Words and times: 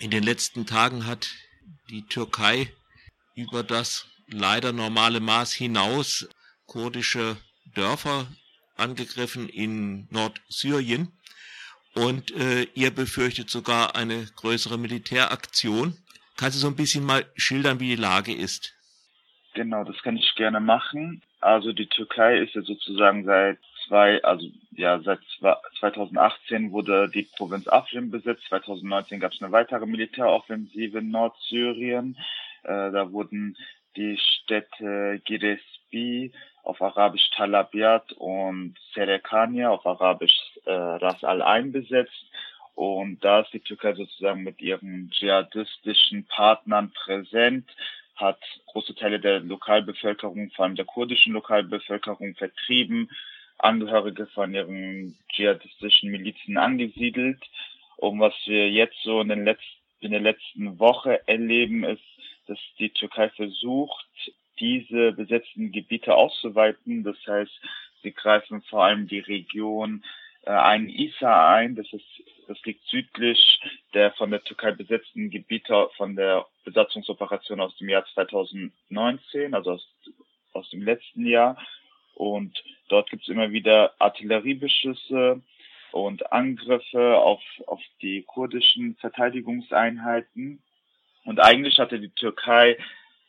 In 0.00 0.10
den 0.10 0.22
letzten 0.22 0.64
Tagen 0.64 1.06
hat 1.06 1.28
die 1.90 2.06
Türkei 2.06 2.72
über 3.34 3.62
das 3.62 4.08
leider 4.28 4.72
normale 4.72 5.20
Maß 5.20 5.52
hinaus 5.52 6.26
kurdische 6.66 7.36
Dörfer 7.74 8.26
angegriffen 8.76 9.50
in 9.50 10.08
Nordsyrien 10.10 11.12
und 11.94 12.30
äh, 12.34 12.62
ihr 12.74 12.92
befürchtet 12.92 13.50
sogar 13.50 13.94
eine 13.94 14.24
größere 14.36 14.78
Militäraktion. 14.78 15.98
Kannst 16.38 16.56
du 16.56 16.60
so 16.60 16.68
ein 16.68 16.76
bisschen 16.76 17.04
mal 17.04 17.26
schildern, 17.36 17.78
wie 17.78 17.88
die 17.94 18.00
Lage 18.00 18.34
ist? 18.34 18.72
Genau, 19.52 19.84
das 19.84 20.00
kann 20.02 20.16
ich 20.16 20.34
gerne 20.34 20.60
machen. 20.60 21.20
Also 21.40 21.72
die 21.72 21.88
Türkei 21.88 22.38
ist 22.38 22.54
ja 22.54 22.62
sozusagen 22.62 23.26
seit 23.26 23.58
zwei, 23.90 24.22
also 24.22 24.46
ja 24.70 25.00
seit 25.00 25.18
2018 25.80 26.70
wurde 26.70 27.10
die 27.10 27.28
Provinz 27.36 27.66
Afrin 27.66 28.10
besetzt. 28.10 28.44
2019 28.48 29.20
gab 29.20 29.32
es 29.32 29.42
eine 29.42 29.52
weitere 29.52 29.84
Militäroffensive 29.84 30.98
in 30.98 31.10
Nordsyrien. 31.10 32.16
Äh, 32.62 32.92
da 32.92 33.12
wurden 33.12 33.56
die 33.96 34.16
Städte 34.16 35.20
Girespi 35.24 36.32
auf 36.62 36.80
Arabisch 36.80 37.28
Talabiat 37.34 38.12
und 38.12 38.76
Serekania 38.94 39.70
auf 39.70 39.84
Arabisch 39.84 40.38
äh, 40.64 40.72
Ras 40.72 41.24
Al 41.24 41.42
Ain 41.42 41.72
besetzt. 41.72 42.30
Und 42.76 43.24
da 43.24 43.40
ist 43.40 43.52
die 43.52 43.60
Türkei 43.60 43.94
sozusagen 43.94 44.44
mit 44.44 44.62
ihren 44.62 45.10
dschihadistischen 45.10 46.24
Partnern 46.26 46.92
präsent, 46.92 47.68
hat 48.14 48.38
große 48.66 48.94
Teile 48.94 49.18
der 49.18 49.40
Lokalbevölkerung, 49.40 50.50
vor 50.52 50.64
allem 50.64 50.76
der 50.76 50.84
kurdischen 50.84 51.32
Lokalbevölkerung, 51.32 52.36
vertrieben, 52.36 53.10
Angehörige 53.62 54.26
von 54.26 54.54
ihren 54.54 55.16
dschihadistischen 55.32 56.10
Milizen 56.10 56.56
angesiedelt. 56.56 57.42
Und 57.96 58.20
was 58.20 58.34
wir 58.46 58.70
jetzt 58.70 59.00
so 59.02 59.20
in, 59.20 59.28
den 59.28 59.44
letzten, 59.44 59.80
in 60.00 60.10
der 60.12 60.20
letzten 60.20 60.78
Woche 60.78 61.26
erleben, 61.28 61.84
ist, 61.84 62.02
dass 62.46 62.58
die 62.78 62.90
Türkei 62.90 63.28
versucht, 63.30 64.06
diese 64.58 65.12
besetzten 65.12 65.72
Gebiete 65.72 66.14
auszuweiten. 66.14 67.04
Das 67.04 67.16
heißt, 67.26 67.52
sie 68.02 68.12
greifen 68.12 68.62
vor 68.62 68.84
allem 68.84 69.08
die 69.08 69.20
Region 69.20 70.04
äh, 70.42 70.50
ein 70.50 70.88
Isa 70.88 71.54
ein. 71.54 71.76
Das 71.76 71.92
ist, 71.92 72.06
das 72.48 72.58
liegt 72.64 72.84
südlich 72.86 73.60
der 73.94 74.12
von 74.12 74.30
der 74.30 74.42
Türkei 74.42 74.72
besetzten 74.72 75.30
Gebiete 75.30 75.88
von 75.96 76.16
der 76.16 76.46
Besatzungsoperation 76.64 77.60
aus 77.60 77.76
dem 77.76 77.88
Jahr 77.88 78.04
2019, 78.14 79.54
also 79.54 79.72
aus, 79.72 79.88
aus 80.52 80.70
dem 80.70 80.82
letzten 80.82 81.26
Jahr. 81.26 81.56
Und 82.20 82.62
dort 82.90 83.08
gibt 83.08 83.22
es 83.22 83.30
immer 83.30 83.50
wieder 83.50 83.94
Artilleriebeschüsse 83.98 85.40
und 85.90 86.32
Angriffe 86.32 87.16
auf, 87.16 87.40
auf 87.66 87.80
die 88.02 88.24
kurdischen 88.24 88.94
Verteidigungseinheiten. 88.96 90.62
Und 91.24 91.40
eigentlich 91.40 91.78
hatte 91.78 91.98
die 91.98 92.10
Türkei 92.10 92.76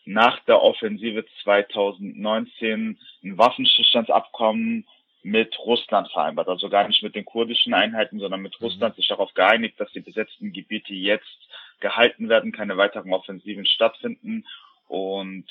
nach 0.03 0.41
der 0.41 0.61
Offensive 0.61 1.23
2019 1.41 2.99
ein 3.23 3.37
Waffenstillstandsabkommen 3.37 4.85
mit 5.23 5.57
Russland 5.59 6.11
vereinbart. 6.11 6.49
Also 6.49 6.67
gar 6.67 6.85
nicht 6.85 7.01
mit 7.01 7.15
den 7.15 7.23
kurdischen 7.23 7.73
Einheiten, 7.73 8.19
sondern 8.19 8.41
mit 8.41 8.59
mhm. 8.59 8.65
Russland 8.65 8.97
sich 8.97 9.07
darauf 9.07 9.33
geeinigt, 9.33 9.79
dass 9.79 9.89
die 9.93 10.01
besetzten 10.01 10.51
Gebiete 10.51 10.93
jetzt 10.93 11.47
gehalten 11.79 12.27
werden, 12.27 12.51
keine 12.51 12.75
weiteren 12.75 13.13
Offensiven 13.13 13.65
stattfinden. 13.65 14.45
Und 14.89 15.45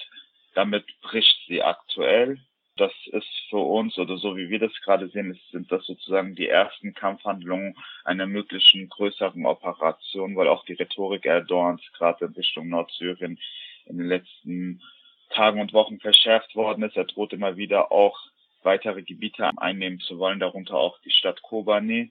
damit 0.52 0.84
bricht 1.00 1.40
sie 1.48 1.62
aktuell. 1.62 2.38
Das 2.80 2.94
ist 3.12 3.28
für 3.50 3.58
uns, 3.58 3.98
oder 3.98 4.16
so 4.16 4.38
wie 4.38 4.48
wir 4.48 4.58
das 4.58 4.72
gerade 4.80 5.08
sehen, 5.08 5.38
sind 5.52 5.70
das 5.70 5.84
sozusagen 5.84 6.34
die 6.34 6.48
ersten 6.48 6.94
Kampfhandlungen 6.94 7.76
einer 8.06 8.26
möglichen 8.26 8.88
größeren 8.88 9.44
Operation, 9.44 10.34
weil 10.34 10.48
auch 10.48 10.64
die 10.64 10.72
Rhetorik 10.72 11.26
Erdogans 11.26 11.82
gerade 11.92 12.24
in 12.24 12.32
Richtung 12.32 12.70
Nordsyrien 12.70 13.38
in 13.84 13.98
den 13.98 14.06
letzten 14.06 14.80
Tagen 15.28 15.60
und 15.60 15.74
Wochen 15.74 16.00
verschärft 16.00 16.56
worden 16.56 16.82
ist. 16.84 16.96
Er 16.96 17.04
droht 17.04 17.34
immer 17.34 17.58
wieder 17.58 17.92
auch 17.92 18.18
weitere 18.62 19.02
Gebiete 19.02 19.50
einnehmen 19.58 20.00
zu 20.00 20.18
wollen, 20.18 20.40
darunter 20.40 20.76
auch 20.76 20.98
die 21.00 21.10
Stadt 21.10 21.42
Kobane. 21.42 22.08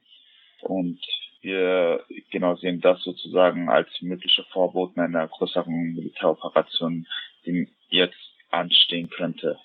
Und 0.61 0.99
wir 1.41 2.05
genau 2.29 2.57
sehen 2.57 2.79
das 2.79 3.01
sozusagen 3.01 3.69
als 3.69 3.89
mögliche 4.01 4.43
Vorboten 4.43 4.99
einer 4.99 5.27
größeren 5.27 5.95
Militäroperation, 5.95 7.07
die 7.47 7.67
jetzt 7.89 8.35
anstehen 8.51 9.09
könnte. 9.09 9.57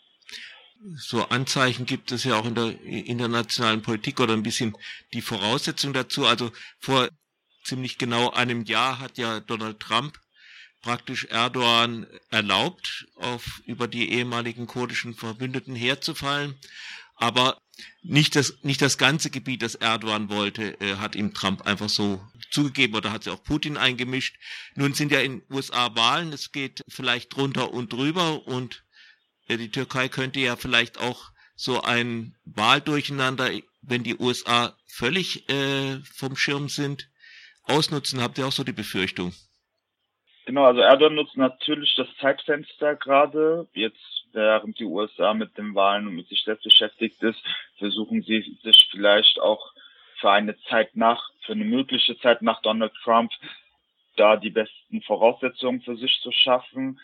So 0.96 1.28
Anzeichen 1.28 1.86
gibt 1.86 2.12
es 2.12 2.24
ja 2.24 2.36
auch 2.36 2.44
in 2.44 2.54
der 2.54 2.78
internationalen 2.82 3.80
Politik 3.80 4.20
oder 4.20 4.34
ein 4.34 4.42
bisschen 4.42 4.76
die 5.14 5.22
Voraussetzung 5.22 5.94
dazu. 5.94 6.26
Also 6.26 6.52
vor 6.78 7.08
ziemlich 7.64 7.96
genau 7.96 8.30
einem 8.30 8.64
Jahr 8.64 8.98
hat 8.98 9.16
ja 9.16 9.40
Donald 9.40 9.80
Trump 9.80 10.20
praktisch 10.82 11.24
Erdogan 11.24 12.06
erlaubt, 12.30 13.06
auf 13.16 13.62
über 13.64 13.88
die 13.88 14.10
ehemaligen 14.10 14.66
kurdischen 14.66 15.14
Verbündeten 15.14 15.74
herzufallen. 15.74 16.54
Aber 17.16 17.56
nicht 18.02 18.36
das, 18.36 18.58
nicht 18.62 18.82
das 18.82 18.98
ganze 18.98 19.30
Gebiet, 19.30 19.62
das 19.62 19.76
Erdogan 19.76 20.28
wollte, 20.28 20.78
äh, 20.82 20.96
hat 20.96 21.16
ihm 21.16 21.32
Trump 21.32 21.62
einfach 21.62 21.88
so 21.88 22.22
zugegeben 22.50 22.94
oder 22.94 23.10
hat 23.10 23.24
sich 23.24 23.32
auch 23.32 23.42
Putin 23.42 23.78
eingemischt. 23.78 24.36
Nun 24.74 24.92
sind 24.92 25.10
ja 25.12 25.20
in 25.20 25.42
USA 25.48 25.94
Wahlen, 25.96 26.34
es 26.34 26.52
geht 26.52 26.82
vielleicht 26.88 27.34
drunter 27.34 27.72
und 27.72 27.90
drüber 27.90 28.46
und 28.46 28.84
die 29.48 29.70
Türkei 29.70 30.08
könnte 30.08 30.40
ja 30.40 30.56
vielleicht 30.56 31.00
auch 31.00 31.30
so 31.56 31.82
ein 31.82 32.34
Wahldurcheinander, 32.44 33.50
wenn 33.82 34.02
die 34.02 34.16
USA 34.16 34.76
völlig 34.86 35.48
äh, 35.48 35.98
vom 36.12 36.36
Schirm 36.36 36.68
sind, 36.68 37.08
ausnutzen. 37.64 38.22
Habt 38.22 38.38
ihr 38.38 38.46
auch 38.46 38.52
so 38.52 38.64
die 38.64 38.72
Befürchtung? 38.72 39.32
Genau, 40.46 40.64
also 40.64 40.80
Erdogan 40.80 41.14
nutzt 41.14 41.36
natürlich 41.36 41.94
das 41.96 42.08
Zeitfenster 42.20 42.96
gerade. 42.96 43.66
Jetzt, 43.72 44.26
während 44.32 44.78
die 44.78 44.84
USA 44.84 45.32
mit 45.32 45.56
den 45.56 45.74
Wahlen 45.74 46.06
und 46.06 46.16
mit 46.16 46.28
sich 46.28 46.42
selbst 46.44 46.64
beschäftigt 46.64 47.22
ist, 47.22 47.38
versuchen 47.78 48.22
sie 48.22 48.58
sich 48.62 48.88
vielleicht 48.90 49.40
auch 49.40 49.72
für 50.20 50.30
eine 50.30 50.56
Zeit 50.68 50.96
nach, 50.96 51.30
für 51.46 51.52
eine 51.52 51.64
mögliche 51.64 52.18
Zeit 52.18 52.42
nach 52.42 52.60
Donald 52.62 52.92
Trump, 53.02 53.32
da 54.16 54.36
die 54.36 54.50
besten 54.50 55.02
Voraussetzungen 55.02 55.80
für 55.80 55.96
sich 55.96 56.20
zu 56.22 56.30
schaffen. 56.30 57.00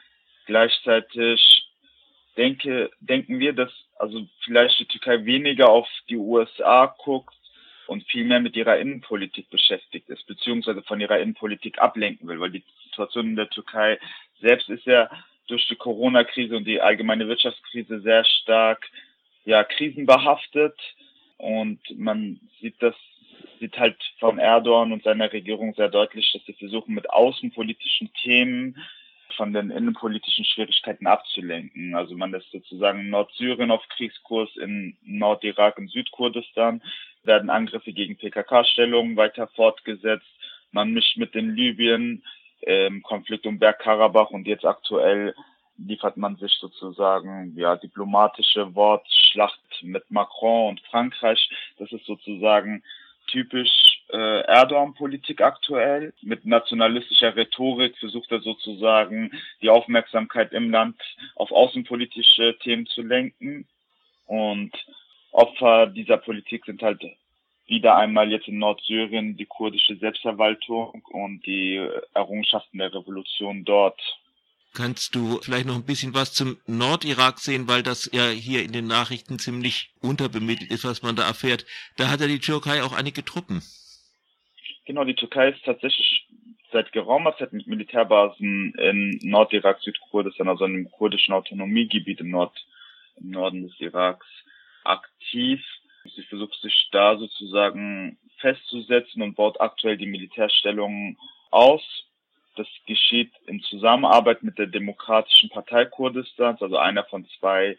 Gleichzeitig 0.47 1.70
denke, 2.41 2.91
denken 3.01 3.39
wir, 3.39 3.53
dass 3.53 3.71
also 3.97 4.27
vielleicht 4.45 4.81
die 4.81 4.87
Türkei 4.87 5.25
weniger 5.27 5.69
auf 5.69 5.87
die 6.09 6.17
USA 6.17 6.87
guckt 6.87 7.35
und 7.87 8.05
viel 8.05 8.25
mehr 8.25 8.41
mit 8.41 8.57
ihrer 8.57 8.79
Innenpolitik 8.79 9.51
beschäftigt 9.51 10.09
ist, 10.09 10.27
beziehungsweise 10.27 10.83
von 10.83 11.01
ihrer 11.01 11.19
Innenpolitik 11.19 11.79
ablenken 11.79 12.27
will, 12.29 12.41
weil 12.41 12.51
die 12.51 12.65
Situation 12.85 13.27
in 13.27 13.37
der 13.37 13.51
Türkei 13.51 13.99
selbst 14.41 14.71
ist 14.71 14.87
ja 14.87 15.11
durch 15.49 15.69
die 15.69 15.77
Corona-Krise 15.77 16.57
und 16.57 16.65
die 16.65 16.81
allgemeine 16.81 17.29
Wirtschaftskrise 17.29 18.01
sehr 18.01 18.25
stark 18.25 18.89
ja 19.45 19.63
krisenbehaftet. 19.65 20.79
Und 21.37 21.81
man 21.99 22.41
sieht 22.61 22.77
das 22.81 22.95
sieht 23.59 23.79
halt 23.79 23.97
von 24.19 24.39
Erdogan 24.39 24.93
und 24.93 25.03
seiner 25.03 25.31
Regierung 25.33 25.75
sehr 25.75 25.89
deutlich, 25.89 26.31
dass 26.33 26.45
sie 26.47 26.55
versuchen 26.55 26.95
mit 26.95 27.11
außenpolitischen 27.11 28.11
Themen 28.23 28.77
von 29.41 29.55
den 29.55 29.71
innenpolitischen 29.71 30.45
Schwierigkeiten 30.45 31.07
abzulenken. 31.07 31.95
Also 31.95 32.15
man 32.15 32.35
ist 32.35 32.51
sozusagen 32.53 33.09
Nordsyrien 33.09 33.71
auf 33.71 33.81
Kriegskurs, 33.89 34.55
in 34.59 34.99
Nordirak 35.03 35.79
und 35.79 35.91
Südkurdistan 35.91 36.83
werden 37.23 37.49
Angriffe 37.49 37.95
gegen 37.95 38.19
PKK-Stellungen 38.19 39.17
weiter 39.17 39.47
fortgesetzt. 39.57 40.29
Man 40.73 40.91
mischt 40.93 41.17
mit 41.17 41.35
den 41.35 41.55
Libyen 41.55 42.23
im 42.61 43.03
Konflikt 43.03 43.47
um 43.47 43.59
Bergkarabach 43.59 44.29
und 44.29 44.47
jetzt 44.47 44.67
aktuell 44.67 45.35
liefert 45.79 46.19
man 46.19 46.37
sich 46.37 46.53
sozusagen 46.61 47.55
ja 47.57 47.77
diplomatische 47.77 48.75
Wortschlacht 48.75 49.59
mit 49.81 50.11
Macron 50.11 50.69
und 50.69 50.81
Frankreich. 50.83 51.49
Das 51.79 51.91
ist 51.93 52.05
sozusagen 52.05 52.83
typisch 53.29 54.00
äh, 54.13 54.41
Erdogan-Politik 54.43 55.41
aktuell. 55.41 56.13
Mit 56.23 56.45
nationalistischer 56.45 57.37
Rhetorik 57.37 57.97
versucht 57.99 58.31
er 58.33 58.41
sozusagen 58.41 59.33
die 59.63 59.71
Aufmerksamkeit 59.71 60.53
im 60.53 60.71
Land 60.71 60.97
auf 61.37 61.53
außenpolitische 61.53 62.59
Themen 62.59 62.87
zu 62.87 63.03
lenken. 63.03 63.67
Und 64.27 64.73
Opfer 65.33 65.87
dieser 65.87 66.17
Politik 66.17 66.65
sind 66.65 66.83
halt 66.83 67.03
wieder 67.67 67.97
einmal 67.97 68.31
jetzt 68.31 68.49
in 68.49 68.59
Nordsyrien 68.59 69.37
die 69.37 69.47
kurdische 69.47 69.97
Selbstverwaltung 69.97 71.03
und 71.11 71.47
die 71.47 71.81
Errungenschaften 72.15 72.79
der 72.79 72.93
Revolution 72.93 73.65
dort. 73.65 74.01
Kannst 74.73 75.15
du 75.17 75.41
vielleicht 75.43 75.67
noch 75.67 75.75
ein 75.75 75.85
bisschen 75.85 76.15
was 76.15 76.33
zum 76.33 76.57
Nordirak 76.67 77.41
sehen, 77.41 77.67
weil 77.67 77.83
das 77.83 78.09
ja 78.13 78.29
hier 78.29 78.63
in 78.63 78.73
den 78.73 78.87
Nachrichten 78.87 79.39
ziemlich 79.39 79.93
unterbemittelt 80.01 80.71
ist, 80.71 80.85
was 80.85 81.03
man 81.03 81.17
da 81.17 81.27
erfährt. 81.27 81.67
Da 81.97 82.09
hat 82.09 82.21
ja 82.21 82.29
die 82.29 82.39
Türkei 82.39 82.83
auch 82.83 82.93
einige 82.93 83.25
Truppen. 83.25 83.63
Genau, 84.91 85.05
die 85.05 85.15
Türkei 85.15 85.51
ist 85.51 85.65
tatsächlich 85.65 86.27
seit 86.73 86.91
geraumer 86.91 87.37
Zeit 87.37 87.53
mit 87.53 87.69
Militärbasen 87.69 88.75
in 88.75 89.21
Nordirak, 89.23 89.79
Südkurdistan, 89.83 90.49
also 90.49 90.65
in 90.65 90.73
einem 90.73 90.91
kurdischen 90.91 91.33
Autonomiegebiet 91.33 92.19
im, 92.19 92.31
Nord, 92.31 92.53
im 93.15 93.31
Norden 93.31 93.63
des 93.63 93.79
Iraks 93.79 94.27
aktiv. 94.83 95.65
Sie 96.17 96.25
versucht 96.25 96.61
sich 96.61 96.89
da 96.91 97.17
sozusagen 97.17 98.19
festzusetzen 98.39 99.23
und 99.23 99.37
baut 99.37 99.61
aktuell 99.61 99.97
die 99.97 100.09
Militärstellungen 100.09 101.17
aus. 101.53 101.85
das 102.57 102.67
geschieht 102.89 103.31
in 103.47 103.61
Zusammenarbeit 103.61 104.43
mit 104.43 104.59
der 104.59 104.67
Demokratischen 104.67 105.51
Partei 105.51 105.85
Kurdistans, 105.85 106.61
also 106.61 106.79
einer 106.79 107.05
von 107.05 107.29
zwei 107.39 107.79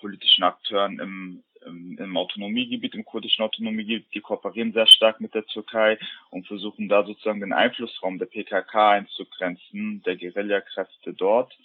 politischen 0.00 0.42
Akteuren 0.42 0.98
im, 0.98 1.44
im, 1.66 2.16
Autonomiegebiet, 2.16 2.94
im 2.94 3.04
kurdischen 3.04 3.44
Autonomiegebiet. 3.44 4.14
Die 4.14 4.20
kooperieren 4.20 4.72
sehr 4.72 4.86
stark 4.86 5.20
mit 5.20 5.34
der 5.34 5.46
Türkei 5.46 5.98
und 6.30 6.46
versuchen 6.46 6.88
da 6.88 7.04
sozusagen 7.04 7.40
den 7.40 7.52
Einflussraum 7.52 8.18
der 8.18 8.26
PKK 8.26 8.90
einzugrenzen, 8.90 10.02
der 10.04 10.16
Guerillakräfte 10.16 11.12
dort. 11.14 11.56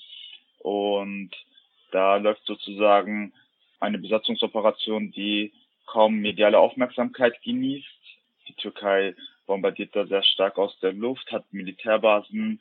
Und 0.59 1.31
da 1.91 2.17
läuft 2.17 2.45
sozusagen 2.45 3.33
eine 3.79 3.97
Besatzungsoperation, 3.97 5.11
die 5.11 5.51
kaum 5.85 6.15
mediale 6.15 6.59
Aufmerksamkeit 6.59 7.41
genießt. 7.43 7.87
Die 8.47 8.53
Türkei 8.53 9.15
bombardiert 9.45 9.95
da 9.95 10.05
sehr 10.05 10.23
stark 10.23 10.57
aus 10.57 10.77
der 10.79 10.93
Luft, 10.93 11.31
hat 11.31 11.51
Militärbasen 11.51 12.59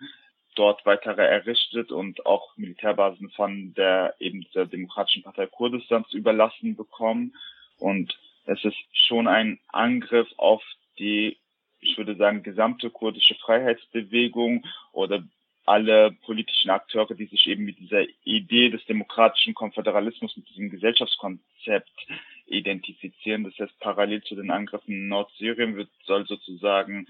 dort 0.54 0.84
weitere 0.86 1.22
errichtet 1.22 1.92
und 1.92 2.26
auch 2.26 2.56
Militärbasen 2.56 3.30
von 3.30 3.74
der 3.74 4.14
eben 4.18 4.46
der 4.54 4.66
Demokratischen 4.66 5.22
Partei 5.22 5.46
Kurdistans 5.46 6.12
überlassen 6.12 6.76
bekommen. 6.76 7.34
Und 7.78 8.18
es 8.46 8.64
ist 8.64 8.76
schon 8.92 9.28
ein 9.28 9.58
Angriff 9.68 10.28
auf 10.36 10.62
die, 10.98 11.38
ich 11.80 11.96
würde 11.96 12.16
sagen, 12.16 12.42
gesamte 12.42 12.90
kurdische 12.90 13.34
Freiheitsbewegung 13.36 14.64
oder 14.92 15.22
alle 15.64 16.12
politischen 16.24 16.70
Akteure, 16.70 17.14
die 17.14 17.26
sich 17.26 17.46
eben 17.46 17.64
mit 17.64 17.78
dieser 17.78 18.04
Idee 18.24 18.68
des 18.68 18.84
demokratischen 18.86 19.54
Konföderalismus, 19.54 20.36
mit 20.36 20.48
diesem 20.48 20.70
Gesellschaftskonzept 20.70 22.06
identifizieren. 22.46 23.44
Das 23.44 23.58
heißt, 23.58 23.78
parallel 23.80 24.22
zu 24.24 24.34
den 24.34 24.50
Angriffen 24.50 24.92
in 24.92 25.08
Nordsyrien 25.08 25.76
wird, 25.76 25.88
soll 26.04 26.26
sozusagen 26.26 27.06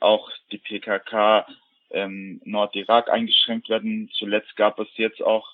auch 0.00 0.30
die 0.52 0.58
PKK 0.58 1.46
ähm, 1.94 2.40
Nordirak 2.44 3.08
eingeschränkt 3.08 3.68
werden. 3.68 4.10
Zuletzt 4.12 4.56
gab 4.56 4.78
es 4.78 4.88
jetzt 4.96 5.22
auch 5.22 5.48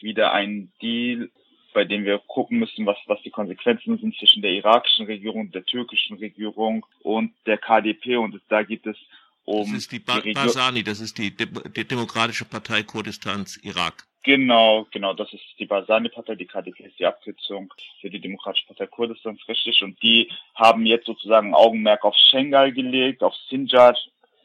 wieder 0.00 0.32
einen 0.32 0.72
Deal, 0.80 1.30
bei 1.72 1.84
dem 1.84 2.04
wir 2.04 2.18
gucken 2.18 2.58
müssen, 2.58 2.86
was, 2.86 2.96
was 3.06 3.20
die 3.22 3.30
Konsequenzen 3.30 3.98
sind 3.98 4.16
zwischen 4.16 4.42
der 4.42 4.52
irakischen 4.52 5.06
Regierung, 5.06 5.50
der 5.50 5.64
türkischen 5.64 6.16
Regierung 6.18 6.86
und 7.02 7.32
der 7.46 7.58
KDP. 7.58 8.16
Und 8.16 8.40
da 8.48 8.62
gibt 8.62 8.86
es 8.86 8.96
um. 9.44 9.64
Das 9.64 9.72
ist 9.72 9.92
die, 9.92 9.98
ba 9.98 10.20
die 10.20 10.32
Basani, 10.32 10.82
das 10.82 11.00
ist 11.00 11.18
die, 11.18 11.34
De 11.34 11.46
die 11.46 11.84
Demokratische 11.84 12.44
Partei 12.44 12.82
Kurdistans 12.82 13.56
Irak. 13.58 14.06
Genau, 14.26 14.88
genau, 14.90 15.14
das 15.14 15.32
ist 15.32 15.44
die 15.60 15.66
Basani-Partei, 15.66 16.34
die 16.34 16.46
KDP 16.46 16.86
ist 16.86 16.98
die 16.98 17.06
Abkürzung 17.06 17.72
für 18.00 18.10
die 18.10 18.18
Demokratische 18.18 18.66
Partei 18.66 18.88
Kurdistans, 18.88 19.38
richtig. 19.46 19.84
Und 19.84 20.02
die 20.02 20.28
haben 20.56 20.84
jetzt 20.84 21.06
sozusagen 21.06 21.54
Augenmerk 21.54 22.04
auf 22.04 22.16
Schengal 22.16 22.72
gelegt, 22.72 23.22
auf 23.22 23.34
Sinjar, 23.48 23.96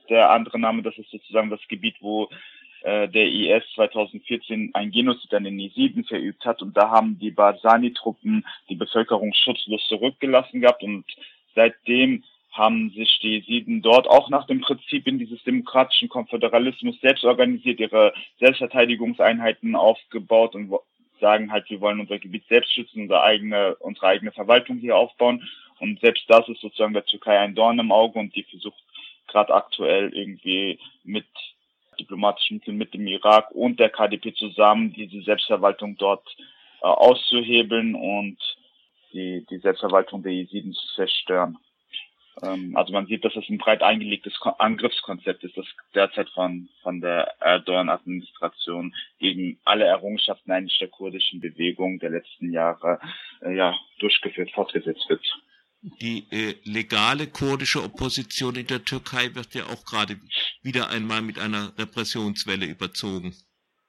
der 0.10 0.32
andere 0.32 0.60
Name, 0.60 0.82
das 0.82 0.98
ist 0.98 1.12
sozusagen 1.12 1.50
das 1.50 1.62
Gebiet, 1.68 1.96
wo 2.02 2.30
äh, 2.84 3.08
der 3.08 3.28
IS 3.28 3.64
2014 3.76 4.72
ein 4.74 4.92
Genozid 4.92 5.34
an 5.34 5.44
den 5.44 5.60
Jesiden 5.60 6.04
verübt 6.04 6.46
hat. 6.46 6.62
Und 6.62 6.76
da 6.76 6.90
haben 6.90 7.20
die 7.20 7.32
Basani-Truppen 7.32 8.46
die 8.70 8.76
Bevölkerung 8.76 9.34
schutzlos 9.34 9.86
zurückgelassen 9.88 10.62
gehabt. 10.62 10.84
Und 10.84 11.06
seitdem 11.56 12.24
haben 12.52 12.90
sich 12.90 13.20
die 13.22 13.38
Jesiden 13.38 13.82
dort 13.82 14.08
auch 14.08 14.30
nach 14.30 14.46
dem 14.48 14.62
Prinzip 14.62 15.08
in 15.08 15.20
dieses 15.20 15.44
demokratischen 15.44 16.10
Konföderalismus 16.10 17.00
selbst 17.02 17.24
organisiert, 17.24 17.80
ihre 17.80 18.14
Selbstverteidigungseinheiten 18.40 19.76
aufgebaut 19.76 20.56
und 20.56 20.74
sagen 21.22 21.52
halt, 21.52 21.70
wir 21.70 21.80
wollen 21.80 22.00
unser 22.00 22.20
Gebiet 22.20 22.46
selbst 22.50 22.74
schützen, 22.74 23.04
unsere 23.04 23.22
eigene, 23.22 23.76
unsere 23.76 24.08
eigene 24.08 24.32
Verwaltung 24.32 24.80
hier 24.80 24.98
aufbauen. 24.98 25.48
Und 25.80 26.00
selbst 26.02 26.26
das 26.28 26.48
ist 26.50 26.62
sozusagen 26.62 26.94
der 26.94 27.06
Türkei 27.06 27.40
ein 27.40 27.56
Dorn 27.56 27.80
im 27.80 27.92
Auge 27.92 28.20
und 28.20 28.36
die 28.36 28.44
versucht 28.44 28.84
gerade 29.32 29.54
aktuell 29.54 30.14
irgendwie 30.14 30.80
mit 31.04 31.26
diplomatischen 32.00 32.58
Mitteln 32.58 32.78
mit 32.78 32.94
dem 32.94 33.08
Irak 33.08 33.52
und 33.52 33.80
der 33.80 33.90
KDP 33.90 34.34
zusammen 34.34 34.94
diese 34.94 35.22
Selbstverwaltung 35.22 35.98
dort 35.98 36.28
äh, 36.82 36.86
auszuhebeln 36.86 37.96
und 37.96 38.38
die, 39.14 39.46
die 39.50 39.58
Selbstverwaltung 39.58 40.24
der 40.24 40.34
Jesiden 40.34 40.74
zu 40.74 40.88
zerstören. 40.96 41.58
Ähm, 42.42 42.76
also 42.76 42.94
man 42.94 43.08
sieht, 43.08 43.26
dass 43.26 43.36
es 43.36 43.48
ein 43.50 43.58
breit 43.58 43.82
eingelegtes 43.84 44.34
Angriffskonzept 44.58 45.44
ist, 45.44 45.58
das 45.58 45.66
derzeit 45.94 46.30
von, 46.30 46.70
von 46.82 47.02
der 47.02 47.36
Erdogan-Administration 47.42 48.96
gegen 49.20 49.60
alle 49.64 49.86
Errungenschaften 49.86 50.52
eigentlich 50.52 50.80
der 50.80 50.88
kurdischen 50.88 51.42
Bewegung 51.42 52.00
der 52.00 52.12
letzten 52.12 52.52
Jahre 52.52 53.00
äh, 53.42 53.56
ja, 53.56 53.78
durchgeführt, 54.00 54.52
fortgesetzt 54.52 55.08
wird. 55.10 55.26
Die 55.82 56.28
äh, 56.32 56.56
legale 56.64 57.28
kurdische 57.28 57.82
Opposition 57.84 58.56
in 58.56 58.68
der 58.68 58.86
Türkei 58.86 59.34
wird 59.34 59.56
ja 59.56 59.64
auch 59.66 59.84
gerade 59.84 60.18
wieder 60.62 60.90
einmal 60.90 61.22
mit 61.22 61.40
einer 61.40 61.74
Repressionswelle 61.78 62.68
überzogen. 62.68 63.34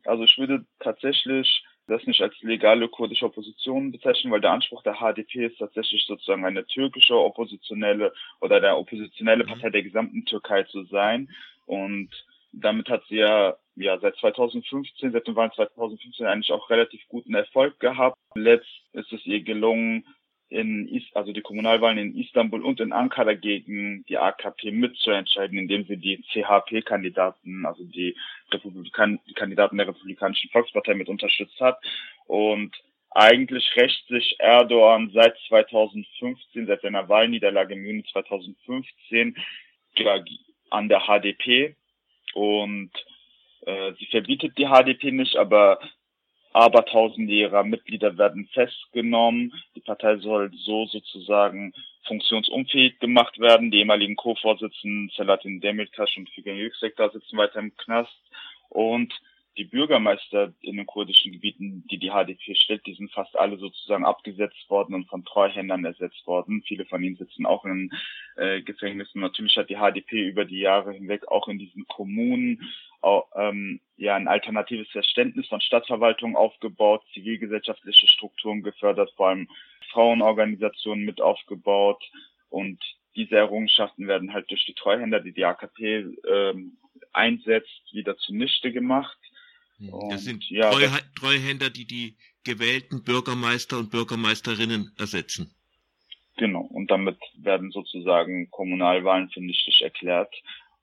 Also 0.05 0.25
ich 0.25 0.39
würde 0.39 0.65
tatsächlich 0.81 1.63
das 1.87 2.07
nicht 2.07 2.23
als 2.23 2.35
legale 2.41 2.89
kurdische 2.89 3.27
Opposition 3.27 3.93
bezeichnen, 3.93 4.33
weil 4.33 4.41
der 4.41 4.53
Anspruch 4.53 4.83
der 4.83 4.95
HDP 4.95 5.47
ist 5.47 5.59
tatsächlich 5.59 6.05
sozusagen 6.07 6.45
eine 6.45 6.65
türkische 6.67 7.19
oppositionelle 7.19 8.13
oder 8.41 8.61
der 8.61 8.79
oppositionelle 8.79 9.45
Partei 9.45 9.71
der 9.71 9.83
gesamten 9.83 10.25
Türkei 10.25 10.63
zu 10.65 10.85
sein. 10.85 11.29
Und 11.67 12.09
damit 12.53 12.89
hat 12.89 13.05
sie 13.09 13.17
ja, 13.17 13.57
ja 13.77 13.99
seit 13.99 14.17
2015, 14.17 15.13
seit 15.13 15.27
dem 15.27 15.37
Wahlen 15.37 15.53
2015 15.55 16.27
eigentlich 16.27 16.53
auch 16.53 16.71
relativ 16.71 17.03
guten 17.09 17.35
Erfolg 17.35 17.79
gehabt. 17.81 18.17
Letzt 18.35 18.71
ist 18.93 19.13
es 19.13 19.27
ihr 19.27 19.43
gelungen, 19.43 20.07
in 20.53 20.89
Is 20.89 21.05
also 21.15 21.33
die 21.33 21.41
Kommunalwahlen 21.41 21.99
in 21.99 22.17
Istanbul 22.17 22.63
und 22.63 22.81
in 22.81 22.93
Ankara 22.93 23.35
gegen 23.35 24.05
die 24.09 24.19
AKP 24.19 24.71
mitzuentscheiden, 24.71 25.59
indem 25.59 25.85
sie 25.87 25.97
die 25.97 26.23
CHP-Kandidaten, 26.33 27.67
also 27.67 27.85
die, 27.85 28.17
Republikan 28.53 29.19
die 29.27 29.35
Kandidaten 29.35 29.79
der 29.79 29.89
Republikanischen 29.89 30.51
Volkspartei 30.51 30.95
mit 30.95 31.09
unterstützt 31.09 31.59
hat. 31.61 31.79
Und 32.27 32.77
eigentlich 33.11 33.75
rächt 33.77 34.07
sich 34.09 34.37
Erdogan 34.39 35.11
seit 35.13 35.37
2015, 35.49 36.67
seit 36.67 36.83
seiner 36.83 37.09
Wahlniederlage 37.09 37.75
im 37.75 37.85
Juni 37.85 38.05
2015 38.13 39.37
an 40.71 40.89
der 40.89 41.01
HDP 41.01 41.77
und 42.35 42.91
äh, 43.67 43.93
sie 43.99 44.07
verbietet 44.07 44.57
die 44.57 44.67
HDP 44.67 45.13
nicht, 45.13 45.37
aber 45.37 45.79
Abertausende 46.53 47.33
ihrer 47.33 47.65
Mitglieder 47.65 48.19
werden 48.19 48.49
festgenommen. 48.53 49.53
Die 49.75 49.81
Partei 49.81 50.17
soll 50.19 50.51
so 50.55 50.87
sozusagen 50.87 51.73
funktionsunfähig 52.07 52.99
gemacht 52.99 53.39
werden. 53.39 53.71
Die 53.71 53.79
ehemaligen 53.79 54.17
Co-Vorsitzenden 54.17 55.11
Selatin 55.17 55.61
Demirtas 55.61 56.11
und 56.17 56.29
Figen 56.31 56.57
Yüksek 56.57 56.97
da 56.97 57.09
sitzen 57.11 57.39
weiter 57.39 57.61
im 57.61 57.77
Knast. 57.77 58.13
Und 58.69 59.13
die 59.57 59.65
Bürgermeister 59.65 60.53
in 60.61 60.77
den 60.77 60.87
kurdischen 60.87 61.33
Gebieten, 61.33 61.85
die 61.91 61.99
die 61.99 62.11
HDP 62.11 62.55
stellt, 62.55 62.87
die 62.87 62.95
sind 62.95 63.13
fast 63.13 63.39
alle 63.39 63.59
sozusagen 63.59 64.05
abgesetzt 64.05 64.69
worden 64.71 64.95
und 64.95 65.09
von 65.09 65.25
Treuhändern 65.25 65.85
ersetzt 65.85 66.27
worden. 66.27 66.63
Viele 66.67 66.87
von 66.87 67.03
ihnen 67.03 67.17
sitzen 67.17 67.45
auch 67.45 67.65
in 67.65 67.91
äh, 68.37 68.63
Gefängnissen. 68.63 69.21
Natürlich 69.21 69.57
hat 69.57 69.69
die 69.69 69.77
HDP 69.77 70.27
über 70.27 70.45
die 70.45 70.61
Jahre 70.61 70.93
hinweg 70.93 71.29
auch 71.29 71.49
in 71.49 71.59
diesen 71.59 71.87
Kommunen 71.87 72.63
auch, 73.03 73.27
ähm, 73.37 73.81
ja 73.97 74.17
ein 74.17 74.29
alternatives 74.29 74.89
Verständnis 74.91 75.49
von 75.49 75.61
Stadtverwaltung 75.61 76.37
aufgebaut, 76.37 77.03
zivilgesellschaftliche 77.13 78.07
Strukturen 78.07 78.63
gefördert, 78.63 79.13
vor 79.17 79.29
allem 79.29 79.49
Frauenorganisationen 79.91 81.05
mit 81.05 81.21
aufgebaut 81.21 82.03
und 82.49 82.81
diese 83.17 83.37
Errungenschaften 83.37 84.09
werden 84.09 84.33
halt 84.33 84.51
durch 84.51 84.65
die 84.65 84.75
Treuhänder, 84.75 85.21
die 85.21 85.33
die 85.33 85.45
AKP 85.45 86.07
ähm, 86.27 86.79
einsetzt, 87.13 87.93
wieder 87.93 88.17
zunichte 88.17 88.73
gemacht. 88.73 89.19
Und, 89.79 90.13
das 90.13 90.25
sind 90.25 90.49
ja, 90.49 90.71
Treu 90.71 90.89
Treuhänder, 91.17 91.71
die 91.71 91.87
die 91.87 92.17
gewählten 92.45 93.03
Bürgermeister 93.03 93.79
und 93.79 93.91
Bürgermeisterinnen 93.91 94.93
ersetzen. 94.99 95.55
Genau, 96.37 96.63
und 96.63 96.91
damit 96.91 97.19
werden 97.37 97.71
sozusagen 97.71 98.51
Kommunalwahlen 98.51 99.29
für 99.31 99.41
nichtig 99.41 99.83
erklärt. 99.83 100.35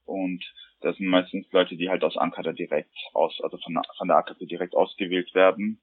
Und 0.06 0.44
das 0.82 0.96
sind 0.98 1.08
meistens 1.08 1.52
Leute, 1.52 1.76
die 1.76 1.90
halt 1.90 2.04
aus 2.04 2.18
Ankara 2.18 2.54
direkt 2.54 2.96
aus, 3.14 3.40
also 3.42 3.58
von, 3.58 3.80
von 3.98 4.08
der 4.08 4.18
AKP 4.18 4.46
direkt 4.46 4.76
ausgewählt 4.76 5.34
werden. 5.34 5.82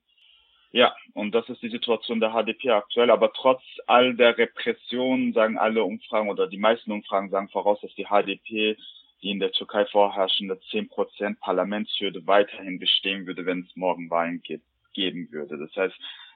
Ja, 0.71 0.95
und 1.13 1.33
das 1.33 1.47
ist 1.49 1.61
die 1.61 1.69
Situation 1.69 2.19
der 2.19 2.31
HDP 2.31 2.71
aktuell. 2.71 3.09
Aber 3.09 3.31
trotz 3.33 3.61
all 3.87 4.15
der 4.15 4.37
Repression 4.37 5.33
sagen 5.33 5.57
alle 5.57 5.83
Umfragen 5.83 6.29
oder 6.29 6.47
die 6.47 6.57
meisten 6.57 6.91
Umfragen 6.91 7.29
sagen 7.29 7.49
voraus, 7.49 7.79
dass 7.81 7.93
die 7.95 8.05
HDP 8.05 8.77
die 9.21 9.31
in 9.31 9.39
der 9.39 9.51
Türkei 9.51 9.85
vorherrschende 9.85 10.59
10% 10.71 11.39
Parlamentshürde 11.39 12.25
weiterhin 12.27 12.79
bestehen 12.79 13.25
würde, 13.25 13.45
wenn 13.45 13.61
es 13.61 13.75
morgen 13.75 14.09
Wahlen 14.09 14.41
ge 14.41 14.59
geben 14.93 15.31
würde. 15.31 15.59
Das 15.59 15.75
heißt, 15.75 15.95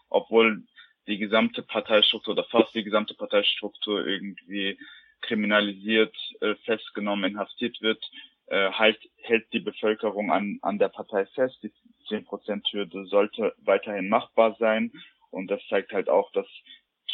obwohl 0.10 0.64
die 1.08 1.18
gesamte 1.18 1.64
Parteistruktur 1.64 2.34
oder 2.34 2.44
fast 2.44 2.76
die 2.76 2.84
gesamte 2.84 3.16
Parteistruktur 3.16 4.06
irgendwie 4.06 4.78
kriminalisiert, 5.22 6.16
äh, 6.42 6.56
festgenommen, 6.66 7.32
inhaftiert 7.32 7.82
wird, 7.82 8.04
äh, 8.48 8.72
halt, 8.72 9.00
hält 9.18 9.52
die 9.54 9.60
Bevölkerung 9.60 10.32
an, 10.32 10.60
an 10.62 10.78
der 10.78 10.90
Partei 10.90 11.26
fest. 11.26 11.58
Die 11.64 11.72
10%-Hürde 12.10 13.06
sollte 13.06 13.56
weiterhin 13.60 14.10
machbar 14.10 14.56
sein. 14.60 14.92
Und 15.30 15.50
das 15.50 15.62
zeigt 15.70 15.94
halt 15.94 16.10
auch, 16.10 16.32
dass 16.34 16.48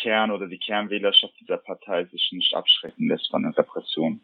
Kern 0.01 0.31
oder 0.31 0.47
die 0.47 0.59
Kernwählerschaft 0.59 1.39
dieser 1.39 1.57
Partei 1.57 2.05
sich 2.05 2.29
nicht 2.31 2.53
abschrecken 2.53 3.07
lässt 3.07 3.29
von 3.29 3.43
der 3.43 3.57
Repression. 3.57 4.21